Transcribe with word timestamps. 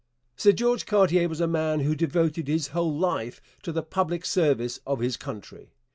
Sir 0.35 0.51
George 0.51 0.87
Cartier 0.87 1.29
was 1.29 1.39
a 1.41 1.45
man 1.47 1.81
who 1.81 1.93
devoted 1.93 2.47
his 2.47 2.69
whole 2.69 2.97
life 2.97 3.39
to 3.61 3.71
the 3.71 3.83
public 3.83 4.25
service 4.25 4.79
of 4.83 4.99
his 4.99 5.15
country. 5.15 5.73